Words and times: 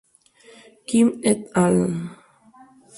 Kim 0.87 1.07
et 1.31 1.37
al. 1.63 1.77